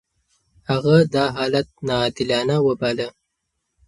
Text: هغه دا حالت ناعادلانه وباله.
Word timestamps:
هغه 0.69 0.95
دا 1.13 1.23
حالت 1.35 1.67
ناعادلانه 1.87 2.55
وباله. 2.67 3.07